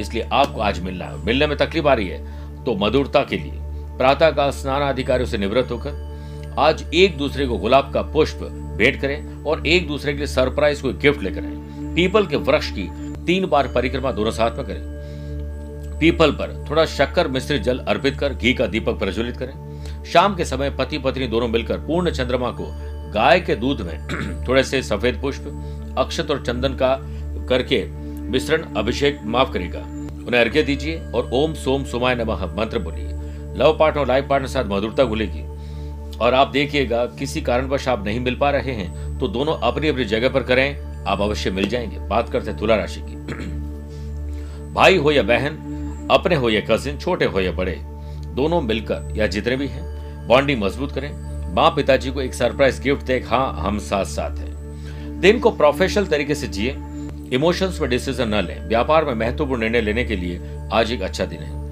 इसलिए 0.00 0.28
आपको 0.32 0.60
आज 0.60 0.80
मिलना 0.80 1.04
है। 1.04 1.24
मिलने 1.24 1.46
में 1.46 1.56
तकलीफ़ 1.56 1.88
आ 1.88 1.94
रही 1.94 2.08
है 2.08 2.24
तो 2.64 2.74
मधुरता 2.74 3.20
के 3.20 3.36
लिए। 3.36 3.52
प्रातः 3.98 4.30
काल 4.30 4.50
स्नान 4.50 4.82
अधिकारियों 4.82 5.28
से 5.28 5.38
निवृत्त 5.38 5.70
होकर 5.70 6.54
आज 6.58 6.84
एक 6.94 7.16
दूसरे 7.18 7.46
को 7.46 7.58
गुलाब 7.58 7.92
का 7.94 8.02
पुष्प 8.02 8.38
भेंट 8.78 9.00
करें 9.00 9.44
और 9.44 9.66
एक 9.66 9.88
दूसरे 9.88 10.12
के 10.12 10.18
लिए 10.18 10.26
सरप्राइज़ 10.26 10.82
कोई 10.82 10.92
गिफ्ट 10.92 11.22
लेकर 11.22 11.44
आए। 11.44 11.94
पीपल 11.94 12.26
के 12.26 12.36
वृक्ष 12.36 12.70
की 12.70 12.88
तीन 13.24 13.46
बार 13.46 13.68
परिक्रमा 13.68 14.12
दोनों 14.12 14.30
साथ 14.30 14.56
में 14.56 14.66
करें। 14.66 15.98
पीपल 15.98 16.32
पर 16.32 16.64
थोड़ा 16.70 16.84
शक्कर 16.86 17.28
मिश्रित 17.28 17.62
जल 17.62 17.78
अर्पित 17.78 18.18
कर 18.18 18.34
घी 18.34 18.54
का 18.54 18.66
दीपक 18.66 18.98
प्रज्वलित 18.98 19.36
करें। 19.36 20.04
शाम 20.04 20.36
के 20.36 20.44
समय 20.44 20.70
पति 20.70 20.98
पत्नी 20.98 21.26
दोनों 21.26 21.48
मिलकर 21.48 21.78
पूर्ण 21.78 22.10
चंद्रमा 22.10 22.50
को 22.50 22.66
गाय 23.12 23.40
के 23.40 23.56
दूध 23.56 23.80
में 23.80 24.44
थोड़े 24.48 24.64
से 24.64 24.82
सफ़ेद 24.82 25.20
पुष्प, 25.20 25.44
अक्षत 25.98 26.30
और 26.30 26.42
चंदन 26.42 26.74
का 26.74 26.96
करके 27.48 27.84
मिश्रण 28.30 28.62
अभिषेक 28.76 29.20
माफ़ 29.24 29.52
करेगा। 29.52 29.80
उन्हें 30.26 30.40
अर्घ्य 30.40 30.62
दीजिए 30.62 30.98
और 31.14 31.30
ओम 31.32 31.54
सोम 31.54 31.84
सुमाय 31.84 32.14
नमः 32.14 32.46
मंत्र 32.56 32.78
बोलिए। 32.78 33.15
लव 33.56 33.76
पार्टनर 33.78 34.00
और 34.00 34.08
लाइफ 34.08 34.26
पार्टनर 34.28 34.48
साथ 34.48 34.64
मधुरता 34.64 35.04
घुलेगी। 35.04 35.42
और 36.18 36.34
आप 36.34 36.48
देखिएगा, 36.48 37.04
किसी 37.06 37.40
कारणवश 37.40 37.88
आप 37.88 38.04
नहीं 38.04 38.20
मिल 38.20 38.36
पा 38.36 38.50
रहे 38.50 38.72
हैं 38.72 39.18
तो 39.18 39.28
दोनों 39.28 39.56
अपनी 39.62 39.88
अपनी 39.88 40.04
जगह 40.04 40.28
पर 40.28 40.42
करें, 40.42 41.04
आप 41.04 41.20
अवश्य 41.20 41.50
मिल 41.50 41.68
जाएँगे। 41.68 41.98
बात 41.98 42.28
करते 42.28 42.50
हैं 42.50 42.58
तुला 42.60 42.76
राशि 42.76 43.00
की। 43.00 43.16
भाई 44.74 44.96
हो 44.96 45.10
या 45.10 45.22
बहन, 45.22 46.08
अपने 46.10 46.34
हो 46.34 46.50
या 46.50 46.60
कजिन 46.60 46.98
छोटे 46.98 47.24
हो 47.24 47.40
या 47.40 47.52
बड़े, 47.52 47.80
दोनों 48.34 48.60
मिलकर 48.60 49.12
या 49.16 49.26
जितने 49.26 49.56
भी 49.56 49.66
हैं 49.66 50.26
बॉन्डिंग 50.28 50.62
मज़बूत 50.62 50.92
करें। 50.92 51.10
माँ 51.54 51.70
पिताजी 51.70 52.10
को 52.10 52.20
एक 52.20 52.34
सरप्राइज़ 52.34 52.82
गिफ्ट 52.82 53.02
दे 53.02 53.18
हाँ 53.20 53.52
हम 53.58 53.78
साथ 53.78 54.04
साथ 54.04 54.38
हैं। 54.38 55.20
दिन 55.20 55.38
को 55.40 55.50
प्रोफेशनल 55.50 56.06
तरीके 56.06 56.34
से 56.34 56.46
जिए 56.46 56.76
इमोशंस 57.32 57.80
में 57.80 57.90
डिसीज़न 57.90 58.34
न 58.34 58.40
लें। 58.40 58.68
व्यापार 58.68 59.04
में 59.04 59.14
महत्वपूर्ण 59.14 59.60
निर्णय 59.60 59.80
लेने 59.80 60.04
के 60.04 60.16
लिए 60.16 60.40
आज 60.72 60.92
एक 60.92 61.02
अच्छा 61.02 61.24
दिन 61.24 61.38
है। 61.38 61.65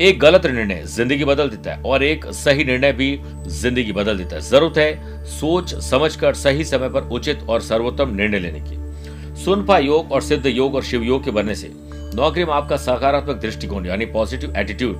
एक 0.00 0.18
गलत 0.20 0.46
निर्णय 0.46 0.82
ज़िंदगी 0.86 1.24
बदल 1.24 1.48
देता 1.50 1.72
है 1.72 1.82
और 1.82 2.02
एक 2.02 2.24
सही 2.26 2.64
निर्णय 2.64 2.92
भी 2.92 3.18
ज़िंदगी 3.48 3.92
बदल 3.92 4.18
देता 4.18 4.36
है। 4.36 4.42
ज़रूरत 4.42 4.78
है 4.78 5.24
सोच 5.30 5.74
समझकर 5.84 6.34
सही 6.34 6.64
समय 6.64 6.88
पर 6.88 7.08
उचित 7.08 7.42
और 7.48 7.60
सर्वोत्तम 7.60 8.14
निर्णय 8.16 8.38
लेने 8.38 8.60
की। 8.60 9.42
सुनफा 9.44 9.78
योग 9.78 10.12
और 10.12 10.22
सिद्ध 10.22 10.46
योग 10.46 10.74
और 10.74 10.82
शिव 10.82 11.02
योग 11.02 11.24
के 11.24 11.30
बनने 11.30 11.54
से 11.54 11.70
नौकरी 12.14 12.44
में 12.44 12.52
आपका 12.52 12.76
सकारात्मक 12.78 13.36
दृष्टिकोण 13.36 13.86
यानी 13.86 14.06
पॉजिटिव 14.08 14.56
एटीट्यूड 14.56 14.96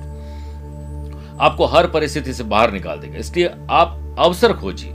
आपको 1.41 1.65
हर 1.65 1.87
परिस्थिति 1.87 2.33
से 2.33 2.43
बाहर 2.45 2.71
निकाल 2.71 2.99
देगा। 2.99 3.17
इसलिए 3.17 3.51
आप 3.71 4.15
अवसर 4.19 4.53
खोजिए। 4.53 4.91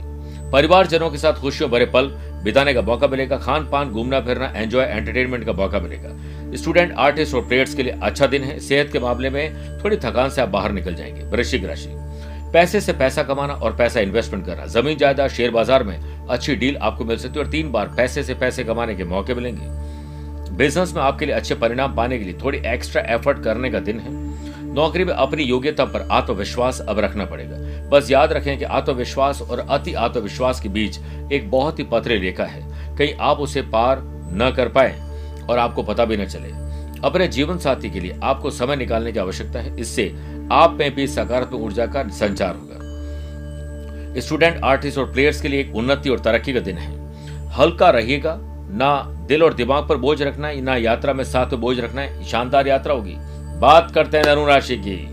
परिवारजनों 0.51 1.09
के 1.11 1.17
साथ 1.17 1.33
खुशियों 1.33 1.69
भरे 1.71 1.85
पल 1.85 2.07
बिताने 2.43 2.73
का 2.73 2.81
मौका 2.81 3.07
मिलेगा। 3.07 3.37
खान 3.37 3.69
पान 3.69 3.89
घूमना 3.89 4.19
फिरना 4.21 4.51
एंजॉय 4.55 4.85
एंटरटेनमेंट 4.85 5.45
का 5.45 5.53
मौका 5.53 5.79
मिलेगा। 5.79 6.09
स्टूडेंट, 6.55 6.93
आर्टिस्ट 6.97 7.35
और 7.35 7.41
प्लेयर्स 7.41 7.73
के 7.73 7.83
लिए 7.83 7.99
अच्छा 8.03 8.27
दिन 8.27 8.43
है। 8.43 8.59
सेहत 8.59 8.91
के 8.91 8.99
मामले 8.99 9.29
में 9.29 9.79
थोड़ी 9.83 9.97
थकान 9.97 10.29
से 10.29 10.41
आप 10.41 10.49
बाहर 10.49 10.71
निकल 10.71 10.95
जाएँगे। 10.95 11.23
वृश्चिक 11.23 11.65
राशि। 11.65 11.89
पैसे 12.53 12.81
से 12.81 12.93
पैसा 12.93 13.23
कमाना 13.23 13.53
और 13.53 13.75
पैसा 13.75 13.99
इन्वेस्टमेंट 13.99 14.45
करना। 14.45 14.65
ज़मीन 14.65 14.97
जायदाद 14.97 15.29
शेयर 15.29 15.51
बाज़ार 15.51 15.83
में 15.83 16.27
अच्छी 16.27 16.55
डील 16.55 16.77
आपको 16.77 17.05
मिल 17.05 17.17
सकती 17.17 17.39
है 17.39 17.45
और 17.45 17.51
तीन 17.51 17.71
बार 17.71 17.87
पैसे 17.87 18.23
से 18.23 18.33
पैसे 18.33 18.63
कमाने 18.63 18.95
के 18.95 19.03
मौके 19.03 19.33
मिलेंगे। 19.33 19.67
बिज़नेस 20.55 20.93
में 20.93 21.01
आपके 21.01 21.25
लिए 21.25 21.35
अच्छे 21.35 21.55
परिणाम 21.55 21.95
पाने 21.95 22.17
के 22.17 22.25
लिए 22.25 22.37
थोड़ी 22.43 22.61
एक्स्ट्रा 22.65 23.01
एफर्ट 23.01 23.43
करने 23.43 23.69
का 23.71 23.79
दिन 23.79 23.99
है। 23.99 24.13
नौकरी 24.73 25.03
में 25.03 25.13
अपनी 25.13 25.43
योग्यता 25.43 25.85
पर 25.85 26.07
आत्मविश्वास 26.11 26.79
अब 26.81 26.99
रखना 26.99 27.25
पड़ेगा। 27.25 27.57
बस 27.89 28.11
याद 28.11 28.33
रखें 28.33 28.57
कि 28.57 28.63
आत्मविश्वास 28.63 29.41
और 29.41 29.59
अति 29.59 29.93
आत्मविश्वास 29.93 30.61
के 30.61 30.69
बीच 30.69 30.99
एक 31.31 31.49
बहुत 31.51 31.79
ही 31.79 31.83
पतली 31.83 32.17
रेखा 32.17 32.45
है। 32.45 32.61
कहीं 32.97 33.13
आप 33.19 33.37
उसे 33.37 33.61
पार 33.61 34.01
न 34.33 34.53
कर 34.55 34.67
पाए। 34.67 35.08
और 35.49 35.59
आपको 35.59 35.83
पता 35.83 36.05
भी 36.05 36.17
न 36.17 36.25
चले। 36.25 36.49
अपने 37.07 37.27
जीवन 37.27 37.57
साथी 37.57 37.89
के 37.89 37.99
लिए 37.99 38.19
आपको 38.23 38.51
समय 38.51 38.75
निकालने 38.75 39.11
की 39.11 39.19
आवश्यकता 39.19 39.59
है। 39.59 39.79
इससे 39.79 40.15
आप 40.51 40.77
में 40.79 40.95
भी 40.95 41.07
सकारात्मक 41.07 41.61
ऊर्जा 41.61 41.85
का 41.85 42.07
संचार 42.07 42.55
होगा। 42.55 42.75
स्टूडेंट, 44.21 44.63
आर्टिस्ट 44.63 44.97
और 44.97 45.11
प्लेयर्स 45.11 45.41
के 45.41 45.47
लिए 45.47 45.59
एक 45.61 45.75
उन्नति 45.75 46.09
और 46.09 46.19
तरक्की 46.19 46.53
का 46.53 46.59
दिन 46.59 46.77
है। 46.77 46.99
हल्का 47.49 47.89
रहिएगा, 47.89 48.37
ना 48.71 49.25
दिल 49.27 49.43
और 49.43 49.53
दिमाग 49.53 49.87
पर 49.87 49.97
बोझ 49.97 50.21
रखना 50.21 50.47
है, 50.47 50.61
ना 50.61 50.75
यात्रा 50.75 51.13
में 51.13 51.23
साथ 51.23 51.45
में 51.45 51.61
बोझ 51.61 51.79
रखना 51.79 52.01
है। 52.01 52.23
शानदार 52.23 52.67
यात्रा 52.67 52.93
होगी। 52.93 53.15
बात 53.59 53.91
करते 53.91 54.17
हैं 54.17 54.25
धनु 54.25 54.45
राशि 54.45 54.77
की। 54.77 55.07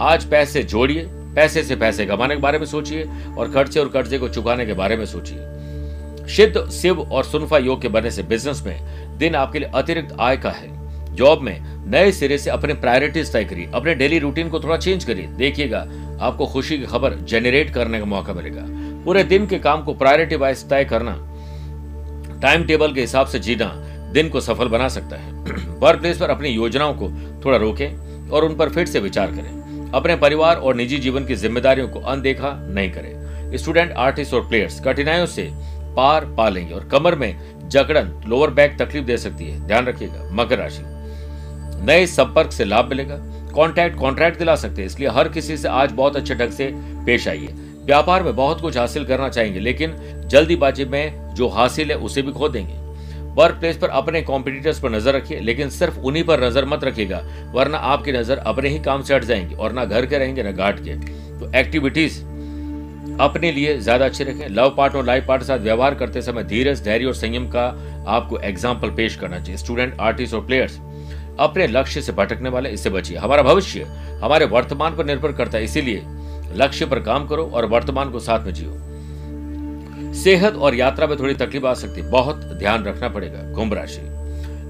आज 0.00 0.24
पैसे 0.24 0.62
जोड़िए, 0.62 1.06
पैसे 1.08 1.62
से 1.62 1.76
पैसे 1.76 2.06
कमाने 2.06 2.34
के 2.34 2.40
बारे 2.40 2.58
में 2.58 2.66
सोचिए 2.66 3.08
और 3.38 3.50
खर्चे 3.52 3.80
और 3.80 3.88
कर्जे 3.88 4.18
को 4.18 4.28
चुकाने 4.28 4.66
के 4.66 4.72
बारे 4.72 4.96
में 4.96 5.06
सोचिए। 5.06 5.38
सिद्ध 6.36 6.70
शिव 6.70 7.00
और 7.00 7.24
सुनफा 7.24 7.58
योग 7.58 7.82
के 7.82 7.88
बनने 7.88 8.10
से 8.10 8.22
बिज़नेस 8.22 8.62
में 8.66 9.05
दिन 9.18 9.34
आपके 9.34 9.58
लिए 9.58 9.70
अतिरिक्त 9.74 10.16
आय 10.20 10.36
का 10.36 10.50
है। 10.50 10.74
जॉब 11.14 11.40
में 11.40 11.60
नए 11.90 12.12
सिरे 12.12 12.38
से 12.38 12.50
अपने 12.50 12.74
प्रायोरिटीज 12.74 13.32
तय 13.32 13.44
करिए, 13.44 13.70
अपने 13.74 13.94
डेली 13.94 14.18
रूटीन 14.18 14.48
को 14.48 14.60
थोड़ा 14.60 14.76
चेंज 14.76 15.04
करिए। 15.04 15.26
देखिएगा, 15.26 15.86
आपको 16.20 16.46
खुशी 16.46 16.78
की 16.78 16.84
खबर 16.84 17.14
जेनरेट 17.14 17.70
करने 17.70 17.98
का 17.98 18.04
मौका 18.04 18.32
मिलेगा। 18.32 18.62
पूरे 19.04 19.24
दिन 19.24 19.46
के 19.46 19.58
काम 19.58 19.82
को 19.82 19.94
प्रायोरिटी 19.94 20.36
वाइज 20.36 20.68
तय 20.68 20.84
करना 20.84 21.16
टाइम 22.42 22.64
टेबल 22.64 22.92
के 22.92 23.00
हिसाब 23.00 23.26
से 23.26 23.38
जीना 23.38 23.72
दिन 24.12 24.28
को 24.28 24.40
सफल 24.40 24.68
बना 24.68 24.88
सकता 24.88 25.16
है। 25.16 25.32
वर्क 25.78 26.00
प्लेस 26.00 26.18
पर 26.18 26.30
अपनी 26.30 26.48
योजनाओं 26.48 26.94
को 26.94 27.08
थोड़ा 27.44 27.58
रोकें 27.58 28.30
और 28.30 28.44
उन 28.44 28.56
पर 28.56 28.68
फिर 28.68 28.86
से 28.86 29.00
विचार 29.00 29.26
करें। 29.26 29.90
अपने 29.94 30.16
परिवार 30.16 30.56
और 30.56 30.74
निजी 30.74 30.98
जीवन 30.98 31.24
की 31.24 31.34
जिम्मेदारियों 31.34 31.88
को 31.88 32.00
अनदेखा 32.00 32.52
नहीं 32.68 32.90
करें। 32.92 33.56
स्टूडेंट 33.56 33.92
आर्टिस्ट 33.92 34.34
और 34.34 34.48
प्लेयर्स 34.48 34.80
कठिनाइयों 34.80 35.26
से 35.26 35.50
पार 35.96 36.24
पा 36.36 36.48
लेंगे 36.48 36.74
और 36.74 36.84
कमर 36.84 37.14
में 37.14 37.68
जकड़न 37.68 38.12
लोअर 38.26 38.50
बैक 38.50 38.76
तकलीफ़ 38.78 39.04
दे 39.04 39.16
सकती 39.16 39.44
है। 39.44 39.66
ध्यान 39.66 39.86
रखिएगा, 39.86 40.28
मकर 40.32 40.58
राशि। 40.58 40.82
नए 41.86 42.06
संपर्क 42.06 42.52
से 42.52 42.64
लाभ 42.64 42.88
मिलेगा। 42.88 43.16
कॉन्ट्रैक्ट 43.54 43.98
कॉन्ट्रैक्ट 43.98 44.38
दिला 44.38 44.56
सकते 44.56 44.82
हैं, 44.82 44.86
इसलिए 44.86 45.08
हर 45.08 45.28
किसी 45.28 45.56
से 45.56 45.68
आज 45.68 45.92
बहुत 45.92 46.16
अच्छे 46.16 46.34
ढंग 46.34 46.50
से 46.50 46.70
पेश 47.06 47.28
आइए। 47.28 47.46
व्यापार 47.84 48.22
में 48.22 48.36
बहुत 48.36 48.60
कुछ 48.60 48.76
हासिल 48.76 49.04
करना 49.04 49.28
चाहेंगे, 49.28 49.60
लेकिन 49.60 49.94
जल्दीबाजी 50.28 50.84
में 50.84 51.34
जो 51.34 51.48
हासिल 51.48 51.90
है, 51.90 51.96
उसे 51.96 52.22
भी 52.22 52.32
खो 52.32 52.48
देंगे। 52.48 52.74
वर्क 53.34 53.54
प्लेस 53.54 53.76
पर 53.76 53.88
अपने 53.88 54.22
कॉम्पिटिटर्स 54.22 54.80
पर 54.80 54.90
नज़र 54.90 55.14
रखिए, 55.14 55.40
लेकिन 55.40 55.70
सिर्फ़ 55.70 55.98
उन्हीं 55.98 56.24
पर 56.24 56.44
नज़र 56.44 56.64
मत 56.64 56.84
रखिएगा, 56.84 57.22
वरना 57.52 57.78
आपकी 57.78 58.12
नज़र 58.12 58.38
अपने 58.38 58.68
ही 58.68 58.78
काम 58.78 59.02
से 59.02 59.14
हट 59.14 59.24
जाएँगे, 59.24 59.54
और 59.54 59.72
ना 59.72 59.84
घर 59.84 60.06
के 60.06 60.18
रहेंगे, 60.18 60.42
ना 60.42 60.50
घाट 60.50 60.80
के। 60.80 60.94
तो 61.38 61.52
एक्टिविटीज़ 61.54 62.22
अपने 63.20 63.50
लिए 63.52 63.76
ज़्यादा 63.78 64.04
अच्छे 64.04 64.24
रखें। 64.24 64.48
लव 64.48 64.74
पार्ट 64.76 64.94
और 64.94 65.04
लाइफ 65.04 65.26
पार्ट 65.26 65.42
के 65.42 65.46
साथ 65.46 65.58
व्यवहार 65.58 65.94
करते 65.94 66.22
समय 66.22 66.44
धीरज, 66.44 66.82
धैर्य 66.84 67.06
और 67.06 67.14
संयम 67.14 67.48
का 67.50 67.66
आपको 68.08 68.38
एग्ज़ाम्पल 68.40 68.90
पेश 68.90 69.16
करना 69.16 69.38
चाहिए। 69.38 69.56
स्टूडेंट 69.56 69.96
आर्टिस्ट 70.00 70.34
और 70.34 70.44
प्लेयर्स 70.46 70.78
अपने 71.40 71.66
लक्ष्य 71.66 72.00
से 72.02 72.12
भटकने 72.12 72.48
वाले, 72.48 72.68
इससे 72.68 72.90
बचिए। 72.90 73.16
हमारा 73.18 73.42
भविष्य, 73.42 73.82
हमारे 74.22 74.46
वर्तमान 74.46 74.96
पर 74.96 75.04
निर्भर 75.04 75.32
करता 75.32 75.58
है, 75.58 75.64
इसीलिए 75.64 76.02
लक्ष्य 76.54 76.86
पर 76.86 77.00
काम 77.02 77.26
करो 77.26 77.44
और 77.44 77.66
वर्तमान 77.66 78.10
को 78.10 78.20
साथ 78.20 78.44
में 78.46 78.52
जियो। 78.54 80.12
सेहत 80.14 80.54
और 80.56 80.74
यात्रा 80.74 81.06
में 81.06 81.18
थोड़ी 81.18 81.34
तकलीफ़ 81.36 81.66
आ 81.66 81.74
सकती 81.74 82.00
है, 82.00 82.10
बहुत 82.10 82.36
ध्यान 82.54 82.84
रखना 82.84 83.08
पड़ेगा। 83.08 83.52
कुंभ 83.54 83.74
राशि, 83.74 84.00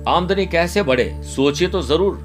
आमदनी 0.08 0.46
कैसे 0.46 0.82
बढ़े, 0.82 1.12
सोचिए 1.26 1.68
तो 1.68 1.82
ज़रूर। 1.82 2.18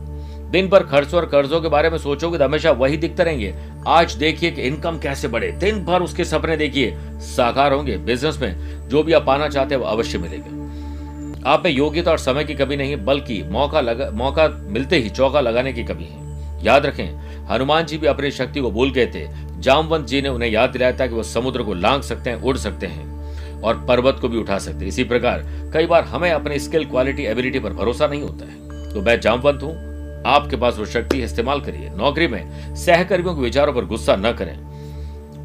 दिन 0.51 0.67
भर 0.67 0.83
खर्च 0.83 1.13
और 1.13 1.25
कर्जों 1.25 1.61
के 1.61 1.67
बारे 1.67 1.89
में 1.89 1.97
सोचोगे 1.97 2.37
तो 2.37 2.43
हमेशा 2.43 2.71
वही 2.71 2.97
दिखते 2.97 3.23
रहेंगे। 3.23 3.53
आज 3.87 4.13
देखिए 4.13 4.51
कि 4.51 4.61
इनकम 4.61 4.97
कैसे 4.99 5.27
बढ़े। 5.27 5.51
दिन 5.51 5.83
भर 5.85 6.01
उसके 6.01 6.25
सपने 6.25 6.57
देखिए। 6.57 6.97
साकार 7.19 7.73
होंगे 7.73 7.97
बिज़नेस 7.97 8.39
में। 8.41 8.89
जो 8.89 9.03
भी 9.03 9.13
आप 9.13 9.25
पाना 9.25 9.47
चाहते 9.47 9.75
हैं 9.75 9.81
वो 9.81 9.87
अवश्य 9.87 10.17
मिलेगा। 10.17 11.49
आप 11.51 11.63
में 11.65 11.71
योग्यता 11.71 12.11
और 12.11 12.17
समय 12.17 12.43
की 12.43 12.53
कमी 12.53 12.75
नहीं, 12.75 13.05
बल्कि 13.05 13.43
मौका 13.43 13.81
लगा, 13.81 14.09
मौका 14.11 14.47
मिलते 14.47 14.97
ही 14.97 15.09
चौका 15.09 15.41
लगाने 15.41 15.73
की 15.73 15.83
कमी 15.83 16.03
है। 16.03 16.65
याद 16.65 16.85
रखें, 16.85 17.07
हनुमान 17.47 17.85
जी 17.85 17.97
भी 17.97 18.07
अपनी 18.07 18.31
शक्ति 18.31 18.59
को 18.59 18.71
भूल 18.71 18.91
गए 18.91 19.05
थे। 19.05 19.27
जामवंत 19.59 20.05
जी 20.05 20.21
ने 20.21 20.29
उन्हें 20.29 20.49
याद 20.49 20.69
दिलाया 20.69 20.91
था 20.91 21.07
कि 21.07 21.13
वो 21.13 21.23
समुद्र 21.23 21.63
को 21.63 21.73
लांग 21.73 22.01
सकते 22.01 22.29
हैं, 22.29 22.41
उड़ 22.41 22.57
सकते 22.57 22.87
हैं 22.87 23.61
और 23.61 23.85
पर्वत 23.87 24.17
को 24.21 24.27
भी 24.27 24.37
उठा 24.37 24.57
सकते 24.57 24.79
हैं। 24.79 24.87
इसी 24.87 25.03
प्रकार, 25.03 25.43
कई 25.73 25.85
बार 25.85 26.03
हमें 26.03 26.31
अपने 26.31 26.59
स्किल 26.59 26.85
क्वालिटी 26.85 27.23
एबिलिटी 27.23 27.59
पर 27.59 27.73
भरोसा 27.73 28.07
नहीं 28.07 28.21
होता 28.21 28.45
है। 28.45 28.93
तो 28.93 29.01
मैं 29.01 29.19
जामवंत 29.19 29.63
हूँ। 29.63 29.90
आपके 30.27 30.55
पास 30.55 30.77
वो 30.77 30.85
शक्ति 30.85 31.21
इस्तेमाल 31.23 31.61
करिए। 31.61 31.89
नौकरी 31.89 32.27
में 32.27 32.75
सहकर्मियों 32.75 33.35
के 33.35 33.41
विचारों 33.41 33.73
पर 33.73 33.85
गुस्सा 33.85 34.15
न 34.15 34.31
करें। 34.33 34.57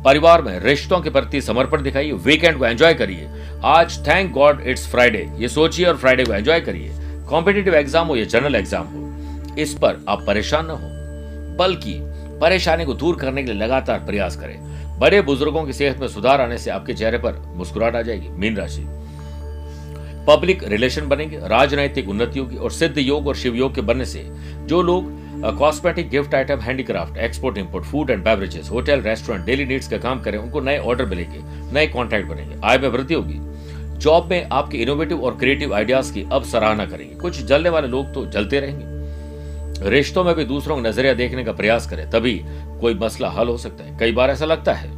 परिवार 0.05 0.43
में 0.43 0.59
रिश्तों 0.61 1.01
के 1.01 1.11
प्रति 1.11 1.41
समर्पण 1.41 1.83
दिखाइए 1.83 2.13
वीकेंड 2.25 2.59
को 2.59 2.67
एंजॉय 2.67 2.95
करिए। 2.95 3.29
आज 3.65 3.99
थैंक 4.09 4.33
गॉड 4.33 4.61
इट्स 4.63 4.87
फ्राइडे 4.91 5.29
ये 5.39 5.49
सोचिए 5.49 5.87
और 5.87 5.97
फ्राइडे 5.97 6.25
को 6.25 6.33
एंजॉय 6.33 6.61
करिए। 6.61 6.91
कॉम्पिटेटिव 7.29 7.75
एग्ज़ाम 7.75 8.07
हो 8.07 8.17
या 8.17 8.25
जनरल 8.25 8.55
एग्ज़ाम 8.55 8.87
हो, 8.87 9.55
इस 9.59 9.75
पर 9.75 10.05
आप 10.09 10.25
परेशान 10.27 10.67
न 10.67 10.71
हो। 10.73 11.57
बल्कि 11.57 11.99
परेशानी 12.41 12.85
को 12.85 12.95
दूर 12.95 13.17
करने 13.17 13.43
के 13.43 13.53
लिए 13.53 13.61
लगातार 13.61 13.99
प्रयास 13.99 14.37
करें। 14.37 14.99
बड़े 14.99 15.21
बुज़ुर्गों 15.23 15.65
की 15.65 15.73
सेहत 15.73 15.99
में 16.01 16.07
सुधार 16.09 16.41
आने 16.41 16.59
से 16.59 16.71
आपके 16.71 16.95
चेहरे 16.95 17.19
पर 17.19 17.43
मुस्कुराहट 17.57 17.97
आ 17.97 18.03
जाएगी। 18.03 18.29
मीन 18.31 18.57
राशि। 18.57 18.83
पब्लिक 20.27 20.65
रिलेशन 20.65 21.09
बनेंगे, 21.09 21.39
राजनैतिक 21.39 22.09
उन्नति 22.09 22.39
होगी 22.39 22.57
और 22.57 22.71
सिद्ध 22.73 22.99
योग 22.99 23.27
और 23.27 23.37
शिव 23.37 23.55
योग 23.55 23.75
के 23.75 23.81
बनने 23.83 24.05
से 24.05 24.25
जो 24.67 24.83
लोग 24.83 25.15
cosmetic 25.59 26.09
gift 26.11 26.35
item 26.35 26.61
handicraft 26.61 27.17
export 27.19 27.59
import 27.59 27.85
food 27.85 28.11
and 28.11 28.25
beverages 28.25 28.71
hotel 28.71 29.01
restaurant 29.01 29.45
daily 29.47 29.65
needs 29.65 29.89
का 29.89 29.99
काम 29.99 30.21
करें, 30.23 30.39
उनको 30.39 30.61
नए 30.61 30.79
ऑर्डर 30.79 31.05
मिलेंगे, 31.05 31.41
नए 31.75 31.87
कॉन्ट्रैक्ट 31.87 32.29
बनेंगे, 32.29 32.57
आय 32.65 32.79
में 32.79 32.89
वृद्धि 32.89 33.15
होगी। 33.15 33.39
जॉब 33.99 34.31
में 34.31 34.49
आपके 34.53 34.79
इनोवेटिव 34.79 35.23
और 35.25 35.37
क्रिएटिव 35.37 35.75
आइडियाज़ 35.75 36.13
की 36.15 36.27
अब 36.33 36.45
सराहना 36.45 36.87
करेंगे। 36.87 37.15
कुछ 37.15 37.41
जलने 37.43 37.69
वाले 37.69 37.89
लोग 37.89 38.13
तो 38.15 38.25
जलते 38.27 38.61
रहेंगे। 38.61 39.89
रिश्तों 39.91 40.25
में 40.25 40.35
भी 40.35 40.45
दूसरों 40.45 40.77
का 40.77 40.89
नज़रिया 40.89 41.13
देखने 41.15 41.45
का 41.45 41.53
प्रयास 41.53 41.89
करें, 41.91 42.09
तभी 42.11 42.41
कोई 42.81 42.95
मसला 42.95 43.29
हल 43.31 43.49
हो 43.49 43.57
सकता 43.59 43.85
है। 43.85 43.99
कई 43.99 44.13
बार 44.13 44.31
ऐसा 44.31 44.45
लगता 44.45 44.73
है 44.73 44.91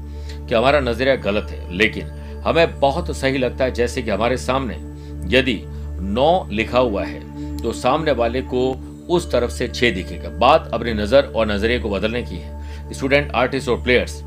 कि 0.47 0.55
हमारा 0.55 0.81
नज़रिया 0.81 1.17
गलत 1.17 1.51
है, 1.51 1.77
लेकिन 1.77 2.07
हमें 2.47 2.79
बहुत 2.81 3.17
सही 3.17 3.39
लगता 3.39 3.65
है, 3.65 3.73
जैसे 3.73 4.03
कि 4.03 4.11
हमारे 4.11 4.37
सामने 4.37 4.77
यदि 5.27 5.61
नौ 6.01 6.49
लिखा 6.51 6.79
हुआ 6.81 7.05
है 7.05 7.57
तो 7.57 7.73
सामने 7.75 8.13
वाले 8.13 8.43
को 8.45 8.71
उस 9.09 9.31
तरफ़ 9.33 9.51
से 9.51 9.69
छह 9.69 9.91
दिखेगा। 9.91 10.29
बात 10.39 10.71
अपनी 10.75 10.93
नज़र 10.95 11.33
और 11.37 11.47
नज़रिए 11.47 11.79
को 11.79 11.91
बदलने 11.91 12.23
की 12.23 12.37
है। 12.37 12.93
स्टूडेंट 12.93 13.33
आर्टिस्ट 13.33 13.69
और 13.69 13.83
प्लेयर्स 13.83 14.23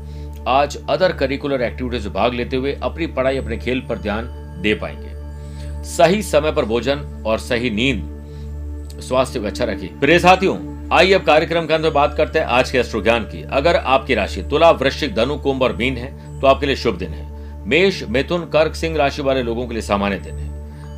आज 0.48 0.76
अदर 0.90 1.12
करिकुलर 1.12 1.62
एक्टिविटीज़ 1.62 2.04
में 2.04 2.14
भाग 2.14 2.34
लेते 2.34 2.56
हुए 2.56 2.76
अपनी 2.82 3.06
पढ़ाई, 3.08 3.36
अपने 3.36 3.56
खेल 3.58 3.80
पर 3.80 3.98
ध्यान 3.98 4.28
दे 4.62 4.74
पाएँगे। 4.74 5.84
सही 5.86 6.22
समय 6.22 6.52
पर 6.52 6.64
भोजन 6.64 6.98
और 7.26 7.38
सही 7.40 7.70
नींद, 7.70 9.00
स्वास्थ्य 9.02 9.40
को 9.40 9.46
अच्छा 9.46 9.64
रखिए 9.64 9.90
प्रिय 10.00 10.18
साथियों, 10.18 10.56
आइए 10.92 11.12
अब 11.12 11.24
कार्यक्रम 11.24 11.66
के 11.66 11.74
अंदर 11.74 11.90
बात 11.90 12.14
करते 12.16 12.38
हैं 12.38 12.46
आज 12.48 12.70
के 12.70 12.78
अश्रु 12.78 13.02
ज्ञान 13.02 13.24
की। 13.24 13.42
अगर 13.52 13.76
आपकी 13.76 14.14
राशि 14.14 14.42
तुला, 14.42 14.70
वृश्चिक, 14.72 15.14
धनु, 15.14 15.36
कुंभ 15.38 15.62
और 15.62 15.76
मीन 15.76 15.96
है 15.96 16.40
तो 16.40 16.46
आपके 16.46 16.66
लिए 16.66 16.76
शुभ 16.76 16.98
दिन 16.98 17.10
है। 17.10 17.30
मेष, 17.66 18.02
मिथुन, 18.04 18.44
कर्क, 18.48 18.74
सिंह 18.74 18.96
राशि 18.96 19.22
वाले 19.22 19.42
लोगों 19.42 19.66
के 19.66 19.74
लिए 19.74 19.82
सामान्य 19.82 20.18
दिन 20.18 20.34
है। 20.34 20.50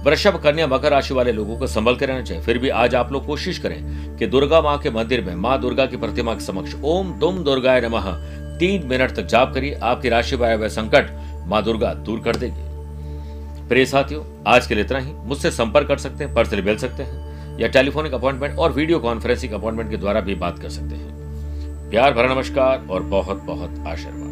वृषभ 0.04 0.36
कन्या 0.42 0.66
मकर 0.66 0.90
राशि 0.90 1.14
वाले 1.14 1.32
लोगों 1.32 1.56
को 1.58 1.66
संभल 1.66 1.96
कर 1.96 2.08
रहना 2.08 2.22
चाहिए। 2.22 2.42
फिर 2.42 2.58
भी 2.58 2.68
आज 2.68 2.94
आप 2.94 3.12
लोग 3.12 3.26
कोशिश 3.26 3.58
करें 3.58 4.16
कि 4.16 4.26
दुर्गा 4.26 4.60
माँ 4.60 4.78
के 4.78 4.90
मंदिर 4.90 5.24
में, 5.24 5.34
माँ 5.34 5.60
दुर्गा 5.60 5.86
की 5.86 5.96
प्रतिमा 5.96 6.34
के 6.34 6.40
समक्ष, 6.40 6.74
ओम 6.84 7.20
तुम 7.20 7.38
दुर्गाय 7.38 7.80
नमः, 7.80 8.12
तीन 8.58 8.86
मिनट 8.86 9.10
तक 9.10 9.22
जाप 9.22 9.54
करिए। 9.54 9.74
आपकी 9.74 10.08
राशि 10.08 10.36
वाले 10.36 10.68
संकट 10.68 11.06
माँ 11.46 11.62
दुर्गा 11.62 11.94
दूर 11.94 12.20
कर 12.20 12.36
देगी। 12.36 12.74
प्रिय 13.68 13.86
साथियों, 13.86 14.24
आज 14.46 14.66
के 14.66 14.74
लिए 14.74 14.84
इतना 14.84 14.98
ही। 14.98 15.12
मुझसे 15.12 15.50
संपर्क 15.50 15.88
कर 15.88 15.98
सकते 15.98 16.24
हैं, 16.24 16.34
पर्सनली 16.34 16.62
मिल 16.62 16.76
सकते 16.76 17.02
हैं, 17.02 17.58
या 17.58 17.68
टेलीफोनिक 17.68 18.14
अपॉइंटमेंट 18.14 18.58
और 18.58 18.72
वीडियो 18.72 18.98
कॉन्फ्रेंसिंग 18.98 19.52
अपॉइंटमेंट 19.52 19.90
के 19.90 19.96
द्वारा 19.96 20.20
भी 20.20 20.34
बात 20.34 20.58
कर 20.58 20.68
सकते 20.68 20.94
हैं। 20.94 21.14
प्यार 21.90 22.12
भरा 22.12 22.34
नमस्कार 22.34 22.86
और 22.90 23.02
बहुत 23.02 23.42
बहुत 23.42 23.84
आशीर्वाद। 23.86 24.23